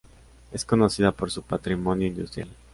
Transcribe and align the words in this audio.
Es 0.51 0.65
conocida 0.65 1.11
por 1.11 1.29
su 1.29 1.43
patrimonio 1.43 2.07
industrial. 2.07 2.49